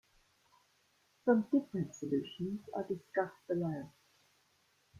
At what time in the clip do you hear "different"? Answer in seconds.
1.53-1.93